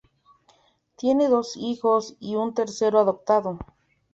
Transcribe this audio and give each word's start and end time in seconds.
Tiene 0.95 1.27
dos 1.29 1.55
hijos 1.57 2.15
y 2.19 2.33
un 2.33 2.55
tercero 2.55 2.97
adoptado. 2.97 3.59